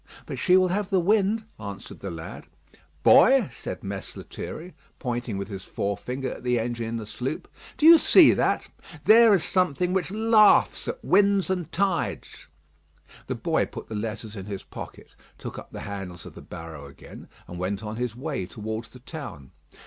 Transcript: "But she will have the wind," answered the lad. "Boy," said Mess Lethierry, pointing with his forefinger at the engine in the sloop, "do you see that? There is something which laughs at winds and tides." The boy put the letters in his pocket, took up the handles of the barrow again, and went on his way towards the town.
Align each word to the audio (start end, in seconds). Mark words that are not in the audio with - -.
"But 0.25 0.39
she 0.39 0.57
will 0.57 0.69
have 0.69 0.89
the 0.89 0.99
wind," 0.99 1.45
answered 1.59 1.99
the 1.99 2.09
lad. 2.09 2.47
"Boy," 3.03 3.51
said 3.55 3.83
Mess 3.83 4.15
Lethierry, 4.17 4.73
pointing 4.97 5.37
with 5.37 5.49
his 5.49 5.63
forefinger 5.63 6.31
at 6.31 6.43
the 6.43 6.57
engine 6.59 6.87
in 6.87 6.95
the 6.97 7.05
sloop, 7.05 7.47
"do 7.77 7.85
you 7.85 7.99
see 7.99 8.33
that? 8.33 8.67
There 9.05 9.31
is 9.31 9.43
something 9.43 9.93
which 9.93 10.09
laughs 10.09 10.87
at 10.87 11.05
winds 11.05 11.51
and 11.51 11.71
tides." 11.71 12.47
The 13.27 13.35
boy 13.35 13.67
put 13.67 13.89
the 13.89 13.93
letters 13.95 14.35
in 14.35 14.47
his 14.47 14.63
pocket, 14.63 15.13
took 15.37 15.59
up 15.59 15.71
the 15.71 15.81
handles 15.81 16.25
of 16.25 16.33
the 16.33 16.41
barrow 16.41 16.87
again, 16.87 17.27
and 17.47 17.59
went 17.59 17.83
on 17.83 17.97
his 17.97 18.15
way 18.15 18.47
towards 18.47 18.89
the 18.89 18.99
town. 19.01 19.51